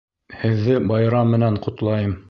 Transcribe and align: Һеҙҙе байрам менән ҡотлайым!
Һеҙҙе 0.45 0.79
байрам 0.93 1.31
менән 1.37 1.61
ҡотлайым! 1.69 2.19